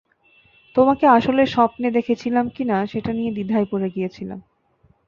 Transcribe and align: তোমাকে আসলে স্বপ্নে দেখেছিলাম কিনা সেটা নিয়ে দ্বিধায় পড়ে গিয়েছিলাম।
তোমাকে 0.75 1.05
আসলে 1.07 1.41
স্বপ্নে 1.45 1.87
দেখেছিলাম 1.91 2.45
কিনা 2.49 2.77
সেটা 2.85 3.11
নিয়ে 3.13 3.31
দ্বিধায় 3.31 3.67
পড়ে 3.71 3.87
গিয়েছিলাম। 3.89 4.39